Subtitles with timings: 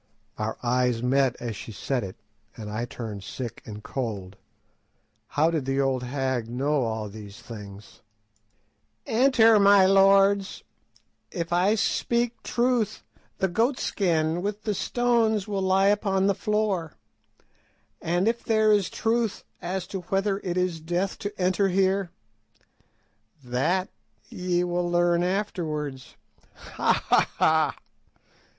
[0.39, 2.15] Our eyes met as she said it,
[2.57, 4.35] and I turned sick and cold.
[5.27, 8.01] How did the old hag know all these things?
[9.05, 10.63] "Enter, my lords.
[11.29, 13.03] If I speak truth,
[13.37, 16.93] the goat skin with the stones will lie upon the floor;
[18.01, 22.09] and if there is truth as to whether it is death to enter here,
[23.43, 23.89] that
[24.29, 26.15] ye will learn afterwards.
[26.57, 26.91] _Ha!
[26.93, 27.29] ha!
[27.37, 27.75] ha!